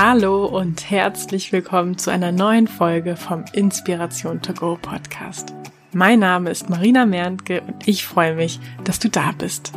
[0.00, 5.52] Hallo und herzlich willkommen zu einer neuen Folge vom Inspiration to Go Podcast.
[5.92, 9.72] Mein Name ist Marina Merntke und ich freue mich, dass du da bist.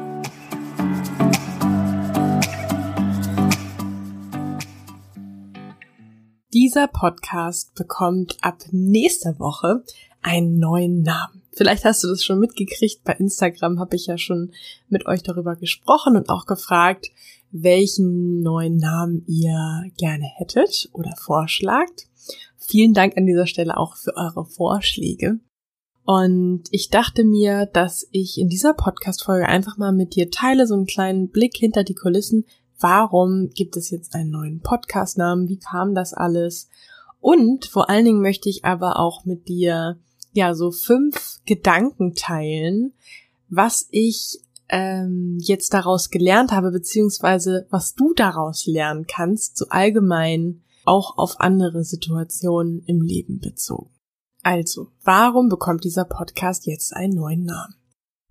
[6.53, 9.83] Dieser Podcast bekommt ab nächster Woche
[10.21, 11.41] einen neuen Namen.
[11.53, 13.03] Vielleicht hast du das schon mitgekriegt.
[13.03, 14.51] Bei Instagram habe ich ja schon
[14.89, 17.11] mit euch darüber gesprochen und auch gefragt,
[17.51, 22.07] welchen neuen Namen ihr gerne hättet oder vorschlagt.
[22.57, 25.39] Vielen Dank an dieser Stelle auch für eure Vorschläge.
[26.03, 30.73] Und ich dachte mir, dass ich in dieser Podcast-Folge einfach mal mit dir teile, so
[30.73, 32.45] einen kleinen Blick hinter die Kulissen.
[32.79, 35.47] Warum gibt es jetzt einen neuen Podcast-Namen?
[35.47, 36.69] Wie kam das alles?
[37.19, 39.99] Und vor allen Dingen möchte ich aber auch mit dir,
[40.33, 42.93] ja, so fünf Gedanken teilen,
[43.49, 50.61] was ich ähm, jetzt daraus gelernt habe, beziehungsweise was du daraus lernen kannst, so allgemein
[50.85, 53.91] auch auf andere Situationen im Leben bezogen.
[54.43, 57.75] Also, warum bekommt dieser Podcast jetzt einen neuen Namen?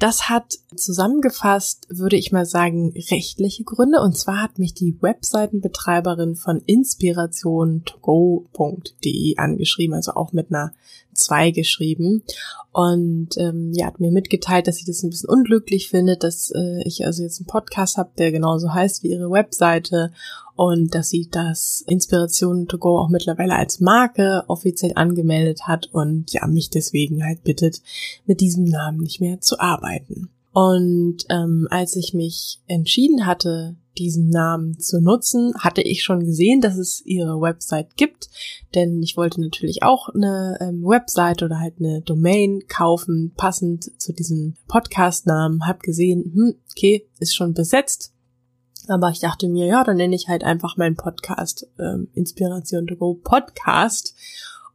[0.01, 4.01] Das hat zusammengefasst, würde ich mal sagen, rechtliche Gründe.
[4.01, 10.73] Und zwar hat mich die Webseitenbetreiberin von inspirationtogo.de angeschrieben, also auch mit einer
[11.21, 12.23] 2 geschrieben.
[12.73, 16.83] Und ähm, ja, hat mir mitgeteilt, dass sie das ein bisschen unglücklich findet, dass äh,
[16.85, 20.13] ich also jetzt einen Podcast habe, der genauso heißt wie ihre Webseite
[20.55, 26.33] und dass sie das Inspiration to go auch mittlerweile als Marke offiziell angemeldet hat und
[26.33, 27.83] ja, mich deswegen halt bittet,
[28.27, 30.31] mit diesem Namen nicht mehr zu arbeiten.
[30.53, 36.61] Und ähm, als ich mich entschieden hatte, diesen Namen zu nutzen, hatte ich schon gesehen,
[36.61, 38.29] dass es ihre Website gibt,
[38.75, 44.13] denn ich wollte natürlich auch eine ähm, Website oder halt eine Domain kaufen, passend zu
[44.13, 48.13] diesem Podcast-Namen, hab gesehen, hm, okay, ist schon besetzt,
[48.89, 52.97] aber ich dachte mir, ja, dann nenne ich halt einfach meinen Podcast ähm, Inspiration to
[52.97, 54.15] Go Podcast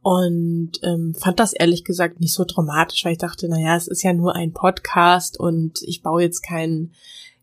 [0.06, 4.04] und ähm, fand das ehrlich gesagt nicht so dramatisch, weil ich dachte, naja, es ist
[4.04, 6.92] ja nur ein Podcast und ich baue jetzt kein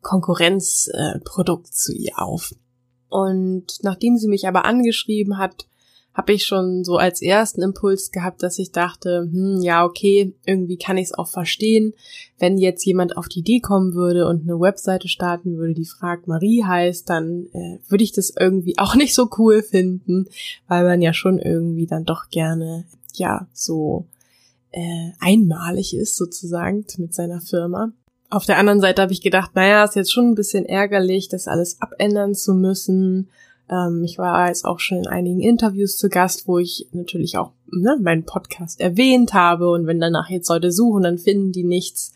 [0.02, 2.56] Konkurrenzprodukt äh, zu ihr auf.
[3.10, 5.68] Und nachdem sie mich aber angeschrieben hat,
[6.14, 10.78] habe ich schon so als ersten Impuls gehabt, dass ich dachte, hm, ja, okay, irgendwie
[10.78, 11.94] kann ich es auch verstehen,
[12.38, 16.28] wenn jetzt jemand auf die Idee kommen würde und eine Webseite starten würde, die fragt
[16.28, 20.28] Marie heißt, dann äh, würde ich das irgendwie auch nicht so cool finden,
[20.68, 22.86] weil man ja schon irgendwie dann doch gerne,
[23.16, 24.06] ja, so
[24.72, 27.92] äh, einmalig ist sozusagen mit seiner Firma.
[28.30, 31.48] Auf der anderen Seite habe ich gedacht, naja, ist jetzt schon ein bisschen ärgerlich, das
[31.48, 33.30] alles abändern zu müssen
[33.74, 37.52] ähm, ich war jetzt auch schon in einigen Interviews zu Gast, wo ich natürlich auch
[37.72, 42.14] ne, meinen Podcast erwähnt habe und wenn danach jetzt Leute suchen, dann finden die nichts.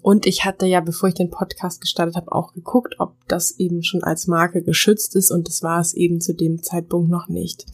[0.00, 3.82] Und ich hatte ja, bevor ich den Podcast gestartet habe, auch geguckt, ob das eben
[3.82, 7.66] schon als Marke geschützt ist und das war es eben zu dem Zeitpunkt noch nicht.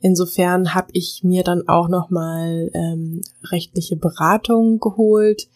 [0.00, 5.48] Insofern habe ich mir dann auch nochmal ähm, rechtliche Beratung geholt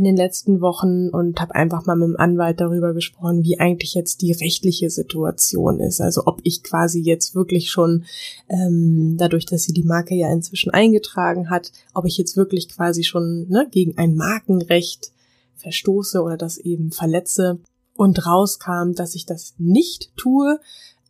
[0.00, 3.92] in den letzten Wochen und habe einfach mal mit dem Anwalt darüber gesprochen, wie eigentlich
[3.92, 6.00] jetzt die rechtliche Situation ist.
[6.00, 8.06] Also ob ich quasi jetzt wirklich schon,
[8.48, 13.04] ähm, dadurch, dass sie die Marke ja inzwischen eingetragen hat, ob ich jetzt wirklich quasi
[13.04, 15.12] schon ne, gegen ein Markenrecht
[15.56, 17.58] verstoße oder das eben verletze.
[17.94, 20.58] Und rauskam, dass ich das nicht tue,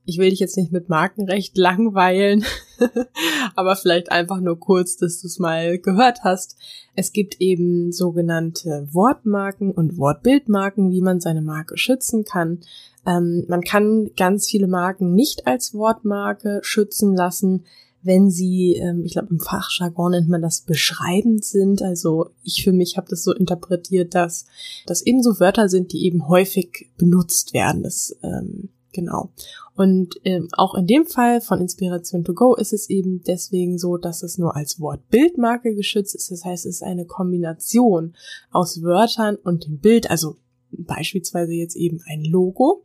[0.04, 2.44] ich will dich jetzt nicht mit Markenrecht langweilen,
[3.56, 6.56] aber vielleicht einfach nur kurz, dass du es mal gehört hast.
[6.94, 12.60] Es gibt eben sogenannte Wortmarken und Wortbildmarken, wie man seine Marke schützen kann.
[13.06, 17.64] Ähm, man kann ganz viele Marken nicht als Wortmarke schützen lassen,
[18.02, 21.82] wenn sie, ähm, ich glaube im Fachjargon nennt man das beschreibend sind.
[21.82, 24.46] Also ich für mich habe das so interpretiert, dass
[24.86, 27.82] das eben so Wörter sind, die eben häufig benutzt werden.
[27.82, 29.30] Das ähm, Genau.
[29.76, 33.96] Und ähm, auch in dem Fall von Inspiration to Go ist es eben deswegen so,
[33.96, 36.30] dass es nur als Wortbildmarke geschützt ist.
[36.30, 38.14] Das heißt, es ist eine Kombination
[38.50, 40.36] aus Wörtern und dem Bild, also
[40.72, 42.84] beispielsweise jetzt eben ein Logo.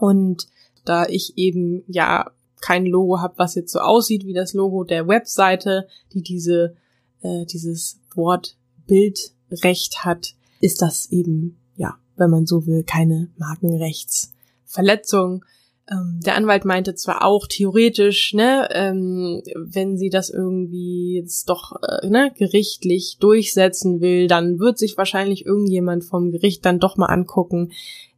[0.00, 0.48] Und
[0.84, 2.30] da ich eben ja
[2.60, 6.74] kein Logo habe, was jetzt so aussieht wie das Logo der Webseite, die diese
[7.20, 14.32] äh, dieses Wortbildrecht hat, ist das eben ja, wenn man so will, keine Markenrechts
[14.68, 15.44] Verletzung.
[15.90, 21.72] Ähm, der Anwalt meinte zwar auch theoretisch, ne, ähm, wenn sie das irgendwie jetzt doch
[21.82, 27.06] äh, ne, gerichtlich durchsetzen will, dann wird sich wahrscheinlich irgendjemand vom Gericht dann doch mal
[27.06, 27.72] angucken,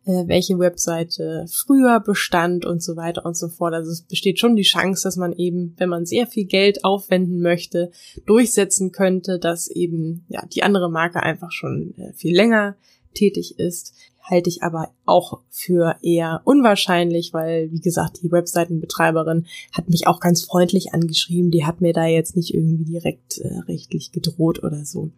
[0.05, 3.75] äh, welche Webseite früher bestand und so weiter und so fort.
[3.75, 7.41] Also es besteht schon die Chance, dass man eben, wenn man sehr viel Geld aufwenden
[7.41, 7.93] möchte,
[8.27, 12.77] durchsetzen könnte, dass eben ja die andere Marke einfach schon äh, viel länger
[13.15, 13.95] tätig ist,
[14.31, 20.21] halte ich aber auch für eher unwahrscheinlich, weil, wie gesagt, die Webseitenbetreiberin hat mich auch
[20.21, 21.51] ganz freundlich angeschrieben.
[21.51, 25.11] Die hat mir da jetzt nicht irgendwie direkt äh, rechtlich gedroht oder so.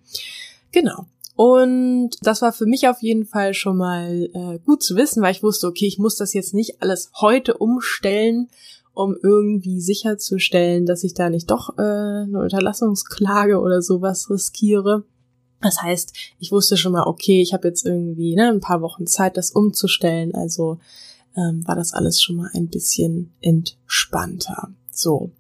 [0.73, 1.06] Genau.
[1.35, 5.32] Und das war für mich auf jeden Fall schon mal äh, gut zu wissen, weil
[5.32, 8.49] ich wusste, okay, ich muss das jetzt nicht alles heute umstellen,
[8.94, 15.05] um irgendwie sicherzustellen, dass ich da nicht doch äh, eine Unterlassungsklage oder sowas riskiere.
[15.62, 19.06] Das heißt, ich wusste schon mal, okay, ich habe jetzt irgendwie ne, ein paar Wochen
[19.06, 20.35] Zeit, das umzustellen.
[20.35, 20.79] Also
[21.37, 24.70] ähm, war das alles schon mal ein bisschen entspannter.
[24.91, 25.31] So.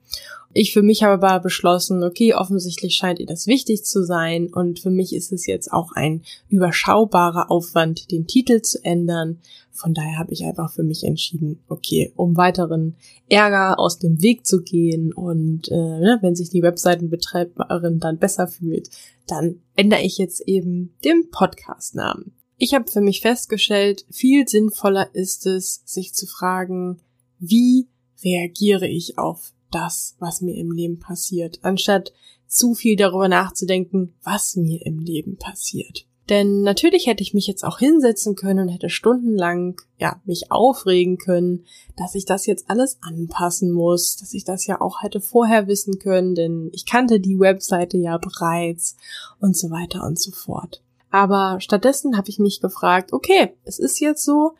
[0.54, 4.80] Ich für mich habe aber beschlossen, okay, offensichtlich scheint ihr das wichtig zu sein und
[4.80, 9.38] für mich ist es jetzt auch ein überschaubarer Aufwand, den Titel zu ändern.
[9.70, 12.96] Von daher habe ich einfach für mich entschieden, okay, um weiteren
[13.30, 18.46] Ärger aus dem Weg zu gehen und äh, ne, wenn sich die Webseitenbetreiberin dann besser
[18.46, 18.90] fühlt,
[19.26, 22.32] dann ändere ich jetzt eben den Podcast-Namen.
[22.56, 27.00] Ich habe für mich festgestellt, viel sinnvoller ist es, sich zu fragen,
[27.38, 27.88] wie
[28.22, 32.12] reagiere ich auf das, was mir im Leben passiert, anstatt
[32.46, 36.06] zu viel darüber nachzudenken, was mir im Leben passiert.
[36.32, 41.18] Denn natürlich hätte ich mich jetzt auch hinsetzen können und hätte stundenlang, ja, mich aufregen
[41.18, 41.66] können,
[41.98, 45.98] dass ich das jetzt alles anpassen muss, dass ich das ja auch hätte vorher wissen
[45.98, 48.96] können, denn ich kannte die Webseite ja bereits
[49.40, 50.82] und so weiter und so fort.
[51.10, 54.52] Aber stattdessen habe ich mich gefragt, okay, es ist jetzt so,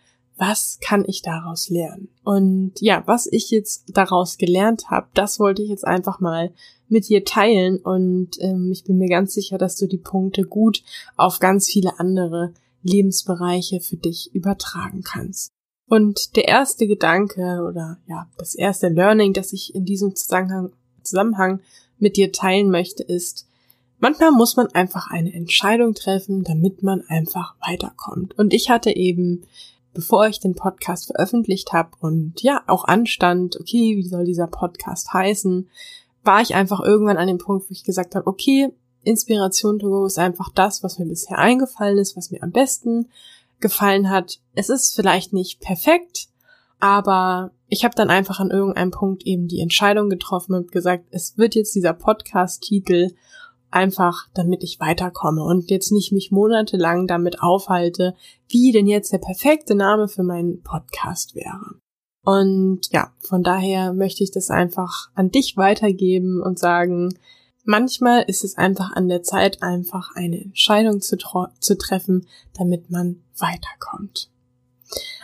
[0.44, 2.08] was kann ich daraus lernen?
[2.24, 6.52] Und ja, was ich jetzt daraus gelernt habe, das wollte ich jetzt einfach mal
[6.88, 10.82] mit dir teilen und ähm, ich bin mir ganz sicher, dass du die Punkte gut
[11.16, 12.52] auf ganz viele andere
[12.82, 15.52] Lebensbereiche für dich übertragen kannst.
[15.88, 20.72] Und der erste Gedanke oder ja, das erste Learning, das ich in diesem Zusammenhang,
[21.04, 21.60] Zusammenhang
[22.00, 23.46] mit dir teilen möchte, ist,
[24.00, 28.36] manchmal muss man einfach eine Entscheidung treffen, damit man einfach weiterkommt.
[28.36, 29.44] Und ich hatte eben
[29.94, 35.12] bevor ich den Podcast veröffentlicht habe und ja, auch anstand, okay, wie soll dieser Podcast
[35.12, 35.68] heißen,
[36.24, 38.72] war ich einfach irgendwann an dem Punkt, wo ich gesagt habe, okay,
[39.04, 43.08] Inspiration to go ist einfach das, was mir bisher eingefallen ist, was mir am besten
[43.60, 44.40] gefallen hat.
[44.54, 46.28] Es ist vielleicht nicht perfekt,
[46.78, 51.38] aber ich habe dann einfach an irgendeinem Punkt eben die Entscheidung getroffen und gesagt, es
[51.38, 53.10] wird jetzt dieser Podcast-Titel
[53.72, 58.14] einfach damit ich weiterkomme und jetzt nicht mich monatelang damit aufhalte,
[58.48, 61.76] wie denn jetzt der perfekte Name für meinen Podcast wäre.
[62.24, 67.18] Und ja, von daher möchte ich das einfach an dich weitergeben und sagen,
[67.64, 71.16] manchmal ist es einfach an der Zeit, einfach eine Entscheidung zu,
[71.58, 72.26] zu treffen,
[72.56, 74.30] damit man weiterkommt.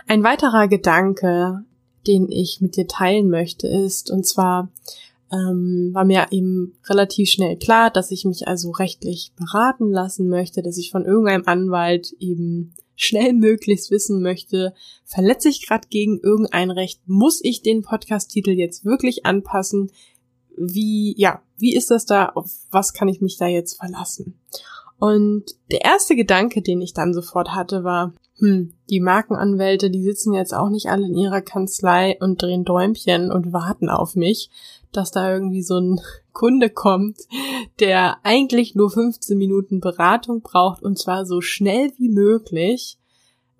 [0.06, 1.64] Ein weiterer Gedanke,
[2.06, 4.70] den ich mit dir teilen möchte, ist, und zwar,
[5.32, 10.62] ähm, war mir eben relativ schnell klar, dass ich mich also rechtlich beraten lassen möchte,
[10.62, 16.70] dass ich von irgendeinem Anwalt eben schnell möglichst wissen möchte, verletze ich gerade gegen irgendein
[16.70, 19.92] Recht, muss ich den Podcast-Titel jetzt wirklich anpassen?
[20.56, 22.30] Wie, ja, wie ist das da?
[22.30, 24.40] Auf was kann ich mich da jetzt verlassen?
[24.98, 30.32] Und der erste Gedanke, den ich dann sofort hatte, war, hm, die Markenanwälte, die sitzen
[30.32, 34.50] jetzt auch nicht alle in ihrer Kanzlei und drehen Däumchen und warten auf mich,
[34.92, 36.00] dass da irgendwie so ein
[36.32, 37.18] Kunde kommt,
[37.80, 42.98] der eigentlich nur 15 Minuten Beratung braucht und zwar so schnell wie möglich.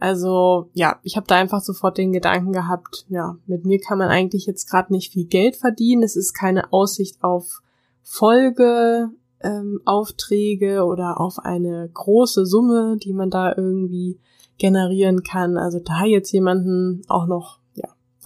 [0.01, 4.09] Also ja, ich habe da einfach sofort den Gedanken gehabt, ja, mit mir kann man
[4.09, 6.05] eigentlich jetzt gerade nicht viel Geld verdienen.
[6.05, 7.63] Es ist keine Aussicht auf
[8.03, 14.19] Folge, ähm, Aufträge oder auf eine große Summe, die man da irgendwie
[14.59, 15.57] generieren kann.
[15.57, 17.58] Also da jetzt jemanden auch noch,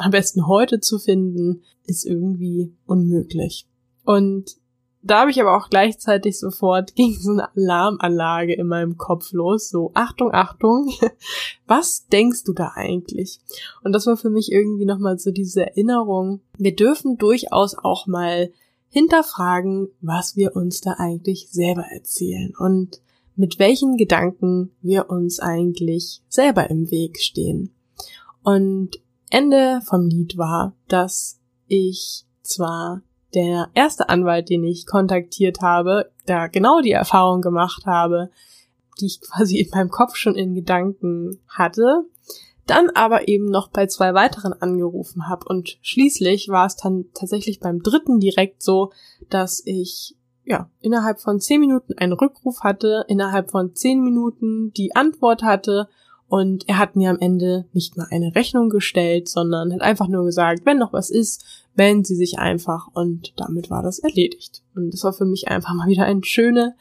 [0.02, 3.66] am besten heute zu finden, ist irgendwie unmöglich.
[4.04, 4.56] Und
[5.04, 9.68] da habe ich aber auch gleichzeitig sofort ging so eine Alarmanlage in meinem Kopf los.
[9.68, 10.90] So, Achtung, Achtung,
[11.66, 13.40] was denkst du da eigentlich?
[13.82, 16.40] Und das war für mich irgendwie nochmal so diese Erinnerung.
[16.56, 18.52] Wir dürfen durchaus auch mal
[18.88, 23.00] hinterfragen, was wir uns da eigentlich selber erzählen und
[23.34, 27.74] mit welchen Gedanken wir uns eigentlich selber im Weg stehen.
[28.42, 29.00] Und
[29.32, 33.00] Ende vom Lied war, dass ich zwar
[33.34, 38.30] der erste Anwalt, den ich kontaktiert habe, da genau die Erfahrung gemacht habe,
[39.00, 42.04] die ich quasi in meinem Kopf schon in Gedanken hatte,
[42.66, 47.58] dann aber eben noch bei zwei weiteren angerufen habe und schließlich war es dann tatsächlich
[47.58, 48.92] beim dritten direkt so,
[49.30, 54.94] dass ich ja innerhalb von zehn Minuten einen Rückruf hatte, innerhalb von zehn Minuten die
[54.94, 55.88] Antwort hatte
[56.32, 60.24] und er hat mir am Ende nicht mal eine Rechnung gestellt, sondern hat einfach nur
[60.24, 64.62] gesagt, wenn noch was ist, melden Sie sich einfach und damit war das erledigt.
[64.74, 66.74] Und das war für mich einfach mal wieder eine schöne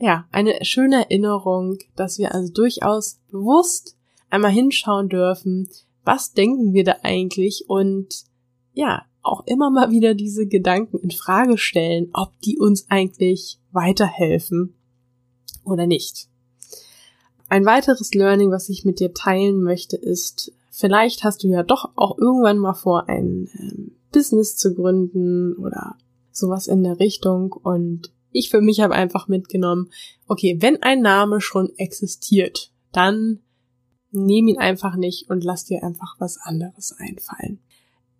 [0.00, 3.96] ja, eine schöne Erinnerung, dass wir also durchaus bewusst
[4.28, 5.68] einmal hinschauen dürfen,
[6.02, 8.24] was denken wir da eigentlich und
[8.72, 14.74] ja, auch immer mal wieder diese Gedanken in Frage stellen, ob die uns eigentlich weiterhelfen
[15.62, 16.29] oder nicht.
[17.50, 21.90] Ein weiteres Learning, was ich mit dir teilen möchte, ist, vielleicht hast du ja doch
[21.96, 25.96] auch irgendwann mal vor, ein ähm, Business zu gründen oder
[26.30, 29.90] sowas in der Richtung und ich für mich habe einfach mitgenommen,
[30.28, 33.40] okay, wenn ein Name schon existiert, dann
[34.12, 37.58] nehm ihn einfach nicht und lass dir einfach was anderes einfallen.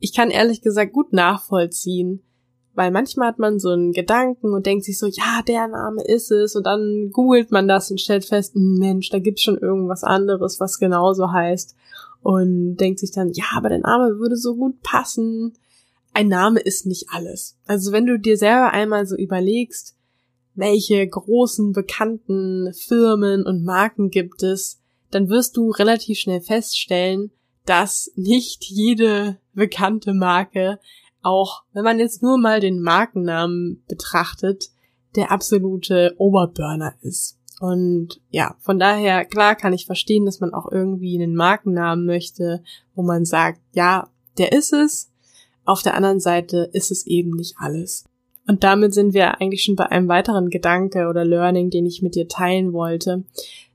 [0.00, 2.25] Ich kann ehrlich gesagt gut nachvollziehen,
[2.74, 6.30] weil manchmal hat man so einen Gedanken und denkt sich so, ja, der Name ist
[6.30, 10.04] es und dann googelt man das und stellt fest, hm, Mensch, da gibt's schon irgendwas
[10.04, 11.74] anderes, was genauso heißt
[12.22, 15.54] und denkt sich dann, ja, aber der Name würde so gut passen.
[16.12, 17.56] Ein Name ist nicht alles.
[17.66, 19.96] Also wenn du dir selber einmal so überlegst,
[20.54, 27.30] welche großen bekannten Firmen und Marken gibt es, dann wirst du relativ schnell feststellen,
[27.64, 30.78] dass nicht jede bekannte Marke
[31.22, 34.70] auch, wenn man jetzt nur mal den Markennamen betrachtet,
[35.16, 37.38] der absolute Oberburner ist.
[37.60, 42.62] Und ja, von daher, klar kann ich verstehen, dass man auch irgendwie einen Markennamen möchte,
[42.94, 44.08] wo man sagt, ja,
[44.38, 45.12] der ist es.
[45.66, 48.04] Auf der anderen Seite ist es eben nicht alles.
[48.46, 52.14] Und damit sind wir eigentlich schon bei einem weiteren Gedanke oder Learning, den ich mit
[52.14, 53.24] dir teilen wollte,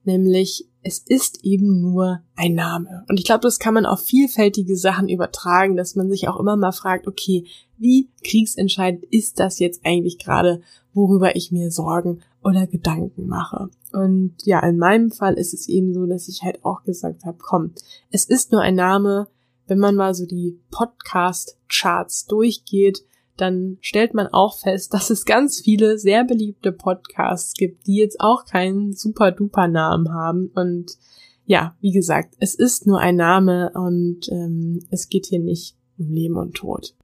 [0.03, 3.05] nämlich es ist eben nur ein Name.
[3.09, 6.55] Und ich glaube, das kann man auf vielfältige Sachen übertragen, dass man sich auch immer
[6.57, 7.45] mal fragt, okay,
[7.79, 10.61] wie kriegsentscheidend ist das jetzt eigentlich gerade,
[10.93, 13.69] worüber ich mir Sorgen oder Gedanken mache?
[13.93, 17.39] Und ja, in meinem Fall ist es eben so, dass ich halt auch gesagt habe,
[17.41, 17.71] komm,
[18.11, 19.27] es ist nur ein Name,
[19.65, 23.03] wenn man mal so die Podcast-Charts durchgeht,
[23.37, 28.19] dann stellt man auch fest, dass es ganz viele sehr beliebte Podcasts gibt, die jetzt
[28.19, 30.51] auch keinen super duper Namen haben.
[30.55, 30.97] Und
[31.45, 36.09] ja, wie gesagt, es ist nur ein Name und ähm, es geht hier nicht um
[36.09, 36.95] Leben und Tod.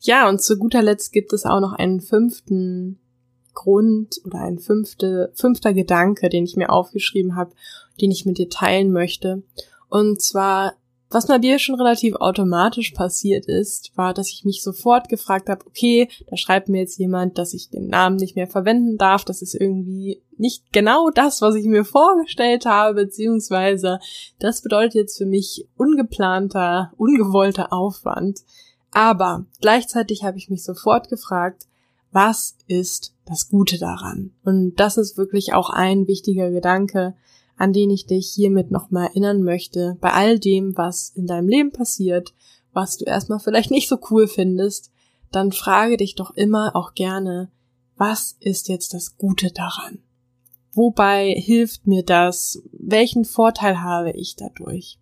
[0.00, 2.98] Ja, und zu guter Letzt gibt es auch noch einen fünften
[3.52, 7.52] Grund oder ein fünfte, fünfter Gedanke, den ich mir aufgeschrieben habe,
[8.00, 9.42] den ich mit dir teilen möchte.
[9.88, 10.74] Und zwar
[11.10, 15.66] was bei mir schon relativ automatisch passiert ist, war, dass ich mich sofort gefragt habe,
[15.66, 19.24] okay, da schreibt mir jetzt jemand, dass ich den Namen nicht mehr verwenden darf.
[19.24, 23.98] Das ist irgendwie nicht genau das, was ich mir vorgestellt habe, beziehungsweise
[24.38, 28.40] das bedeutet jetzt für mich ungeplanter, ungewollter Aufwand.
[28.92, 31.66] Aber gleichzeitig habe ich mich sofort gefragt,
[32.12, 34.32] was ist das Gute daran?
[34.44, 37.14] Und das ist wirklich auch ein wichtiger Gedanke,
[37.60, 41.72] an den ich dich hiermit nochmal erinnern möchte, bei all dem, was in deinem Leben
[41.72, 42.32] passiert,
[42.72, 44.90] was du erstmal vielleicht nicht so cool findest,
[45.30, 47.50] dann frage dich doch immer auch gerne,
[47.98, 49.98] was ist jetzt das Gute daran?
[50.72, 52.62] Wobei hilft mir das?
[52.72, 54.98] Welchen Vorteil habe ich dadurch?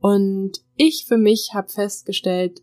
[0.00, 2.60] Und ich für mich habe festgestellt,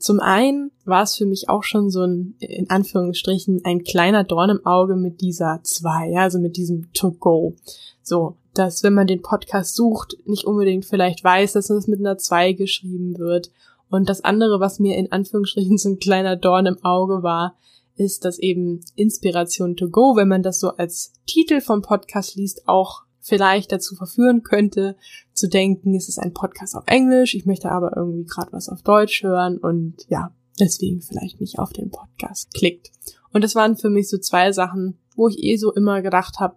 [0.00, 4.48] zum einen war es für mich auch schon so ein, in Anführungsstrichen, ein kleiner Dorn
[4.48, 7.54] im Auge mit dieser zwei, ja, also mit diesem To-Go.
[8.02, 12.16] So, dass wenn man den Podcast sucht, nicht unbedingt vielleicht weiß, dass es mit einer
[12.16, 13.50] zwei geschrieben wird.
[13.90, 17.56] Und das andere, was mir in Anführungsstrichen so ein kleiner Dorn im Auge war,
[17.96, 22.66] ist, dass eben Inspiration to go, wenn man das so als Titel vom Podcast liest,
[22.66, 24.96] auch vielleicht dazu verführen könnte,
[25.32, 28.82] zu denken, es ist ein Podcast auf Englisch, ich möchte aber irgendwie gerade was auf
[28.82, 32.90] Deutsch hören und ja, deswegen vielleicht nicht auf den Podcast klickt.
[33.32, 36.56] Und das waren für mich so zwei Sachen, wo ich eh so immer gedacht habe,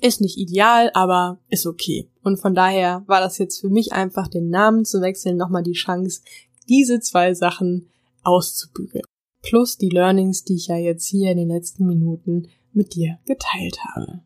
[0.00, 2.10] ist nicht ideal, aber ist okay.
[2.22, 5.72] Und von daher war das jetzt für mich einfach, den Namen zu wechseln, nochmal die
[5.72, 6.20] Chance,
[6.68, 7.88] diese zwei Sachen
[8.22, 9.04] auszubügeln.
[9.42, 13.78] Plus die Learnings, die ich ja jetzt hier in den letzten Minuten mit dir geteilt
[13.94, 14.22] habe.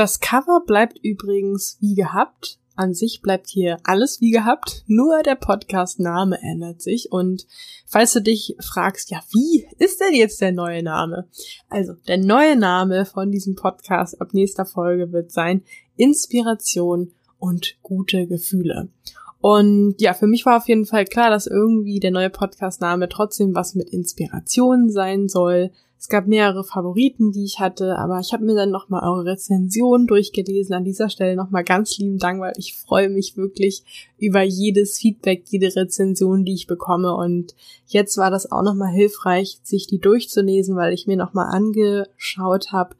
[0.00, 2.58] Das Cover bleibt übrigens wie gehabt.
[2.74, 7.12] An sich bleibt hier alles wie gehabt, nur der Podcast-Name ändert sich.
[7.12, 7.46] Und
[7.84, 11.28] falls du dich fragst, ja, wie ist denn jetzt der neue Name?
[11.68, 15.64] Also, der neue Name von diesem Podcast ab nächster Folge wird sein
[15.96, 18.88] Inspiration und gute Gefühle.
[19.42, 23.54] Und ja, für mich war auf jeden Fall klar, dass irgendwie der neue Podcast-Name trotzdem
[23.54, 28.42] was mit Inspiration sein soll, es gab mehrere Favoriten, die ich hatte, aber ich habe
[28.46, 30.74] mir dann nochmal eure Rezension durchgelesen.
[30.74, 33.84] An dieser Stelle nochmal ganz lieben Dank, weil ich freue mich wirklich
[34.16, 37.14] über jedes Feedback, jede Rezension, die ich bekomme.
[37.14, 37.54] Und
[37.86, 42.96] jetzt war das auch nochmal hilfreich, sich die durchzulesen, weil ich mir nochmal angeschaut habe,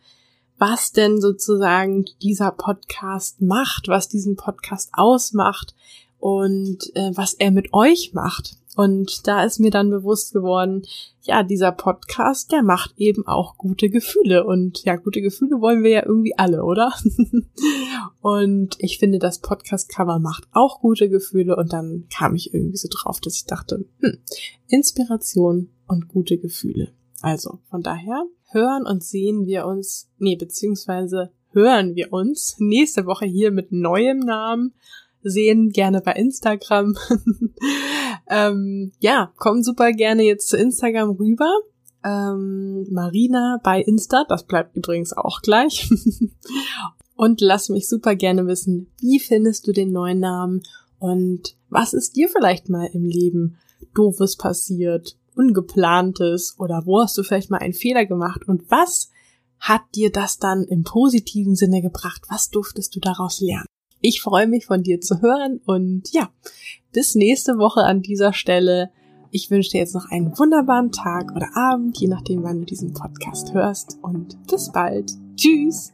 [0.58, 5.74] was denn sozusagen dieser Podcast macht, was diesen Podcast ausmacht
[6.18, 8.59] und äh, was er mit euch macht.
[8.76, 10.82] Und da ist mir dann bewusst geworden,
[11.22, 14.44] ja, dieser Podcast, der macht eben auch gute Gefühle.
[14.44, 16.92] Und ja, gute Gefühle wollen wir ja irgendwie alle, oder?
[18.20, 21.56] und ich finde, das Podcast-Cover macht auch gute Gefühle.
[21.56, 24.18] Und dann kam ich irgendwie so drauf, dass ich dachte, hm,
[24.68, 26.92] Inspiration und gute Gefühle.
[27.22, 33.26] Also von daher hören und sehen wir uns, nee, beziehungsweise hören wir uns nächste Woche
[33.26, 34.74] hier mit neuem Namen
[35.22, 36.96] sehen, gerne bei Instagram.
[38.30, 41.52] ähm, ja, komm super gerne jetzt zu Instagram rüber.
[42.04, 45.90] Ähm, Marina bei Insta, das bleibt übrigens auch gleich.
[47.16, 50.62] und lass mich super gerne wissen, wie findest du den neuen Namen
[50.98, 53.58] und was ist dir vielleicht mal im Leben
[53.94, 59.10] doofes passiert, ungeplantes oder wo hast du vielleicht mal einen Fehler gemacht und was
[59.58, 62.22] hat dir das dann im positiven Sinne gebracht?
[62.28, 63.66] Was durftest du daraus lernen?
[64.00, 66.30] Ich freue mich von dir zu hören und ja,
[66.92, 68.90] bis nächste Woche an dieser Stelle.
[69.30, 72.92] Ich wünsche dir jetzt noch einen wunderbaren Tag oder Abend, je nachdem, wann du diesen
[72.94, 75.12] Podcast hörst und bis bald.
[75.36, 75.92] Tschüss!